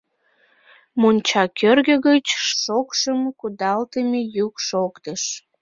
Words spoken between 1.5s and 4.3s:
кӧргӧ гыч шокшым кудалтыме